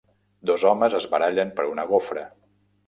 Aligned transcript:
Dos 0.51 0.65
homes 0.69 0.95
es 1.01 1.07
barallen 1.13 1.55
per 1.61 1.69
una 1.77 1.87
gofra. 1.95 2.27